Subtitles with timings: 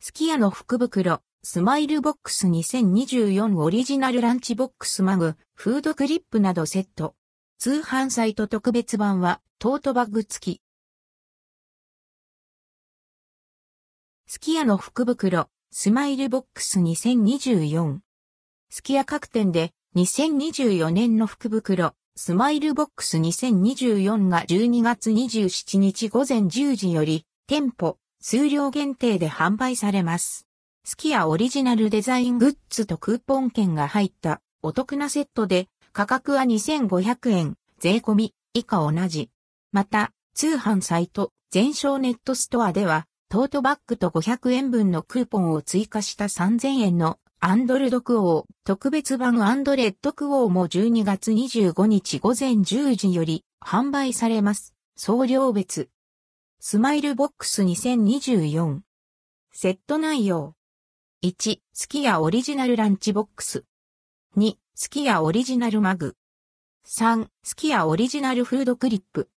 [0.00, 7.16] すき家の福袋、 SMILE BOX 2024オリジナルランチボックスマグ、フードクリップなどセット。
[7.58, 10.62] 通販サイト特別版はトートバッグ付き。
[14.28, 17.98] すき家の福袋、 SMILE BOX 2024。
[18.70, 30.46] すき家各店で2024年の福袋、 SMILE BOX 2024が12月27日午前10時より店舗、数量限定で販売されます。
[30.84, 39.30] すき家オリジナルデザイングッズとクーポン券が入ったお得なセットで価格は2500円、税込み以下同じ。
[39.72, 54.74] また、通販サイト、ゼンショーネットストアでは、トートバッグと500円分のクーポンを追加した3000円の and ldquo 特別版 and rdquo も12月25日午前10時より販売されます。
[54.96, 55.88] 送料別。
[56.60, 58.80] スマイルボックス2024。
[59.52, 60.56] セット内容。
[61.22, 63.64] 1、スキヤオリジナルランチボックス。
[64.36, 66.16] 2、スキヤオリジナルマグ。
[66.84, 69.30] 3、スキヤオリジナルフードクリップ。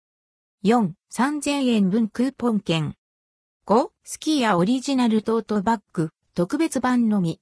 [0.65, 2.95] 4、3000円分クーポン券。
[3.67, 7.41] 5、スキヤオリジナルトートバッグ、特別版のみ。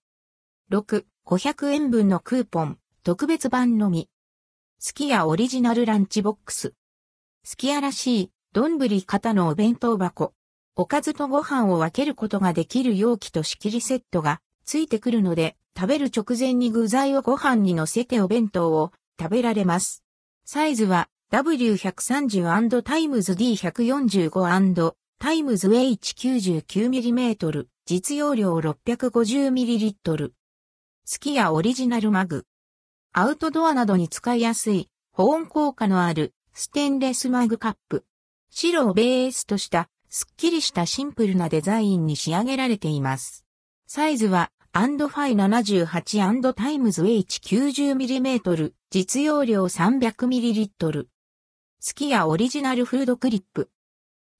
[0.70, 4.08] 6、500円分のクーポン、特別版のみ。
[4.78, 6.72] スキヤオリジナルランチボックス。
[7.44, 10.32] すき家らしい丼型のお弁当箱。
[10.76, 20.02] おかずとご飯を分けることができる容器と仕切りセットがついてくるので、食べる直前に具材をご飯に乗せてお弁当を食べられます。
[20.46, 30.30] サイズは W130& times D145& times H99mm 実容量 650ml
[31.04, 32.46] すき家オリジナルマグ
[33.12, 38.06] アウトドアなどに使いやすい保温効果のあるステンレスマグカップ
[38.50, 43.44] 白をベースとしたすっきりしたシンプルなデザインに仕上げられています。
[43.86, 51.06] サイズはアンドファイ78タイムズ H90mm 実用量 300ml
[51.80, 53.70] すき家オリジナルフードクリップ。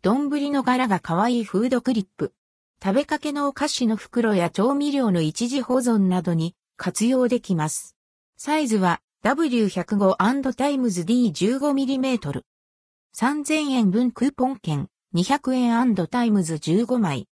[0.03, 2.33] 丼の柄が可愛いフードクリップ。
[2.83, 7.97] 食べかけのお菓子の袋や調味料の一時保存などに活用できます。
[8.37, 12.43] サイズは W105& times D15mm
[13.19, 17.29] 3000円分クーポン券、200円 times 15枚。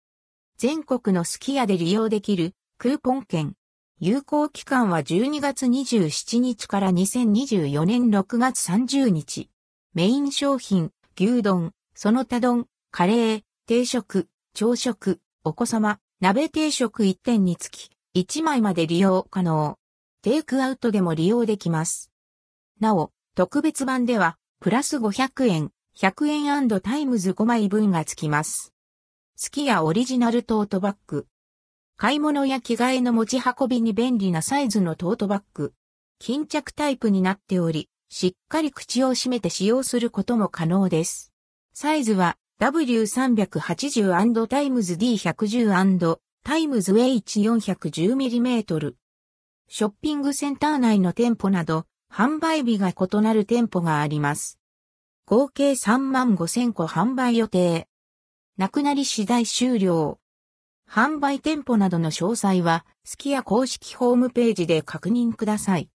[0.56, 3.54] 全国のすき家で利用できるクーポン券。
[4.00, 9.50] 有効期間は12月27日から2024年6月30日。
[9.94, 19.78] メイン商品、牛丼、その他丼、カレー、定食、朝食、お子様、鍋定食1点につき、1枚まで利用可能。
[20.22, 22.10] テイクアウトでも利用できます。
[22.80, 28.74] なお、特別版では、プラス500円、100円 times 5枚分が付きます。
[29.36, 31.28] すき家オリジナルトートバッグ。
[31.96, 35.74] 買い物や着替えの持ち運びに便利なサイズのトートバッグ。
[36.18, 41.32] 巾着タイプになっており、しっかり口を閉めて使用することも可能です。
[41.72, 48.94] サイズは W380& times D110& times H410mm。
[49.68, 54.58] ショッピングセンター内の店舗など、販売日が異なる店舗があります。
[55.26, 57.86] 合計3万5000個販売予定。
[58.56, 60.18] なくなり次第終了。
[60.90, 65.90] 販売店舗などの詳細は、スキヤ公式ホームページで確認ください。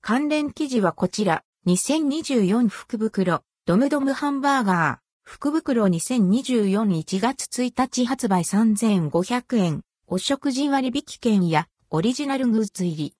[0.00, 13.08] 関連記事はこちら、2024福袋、ドムドムハンバーガー、福袋20241月1日発売3500円、お食事割引券やオリジナルグッズ入り。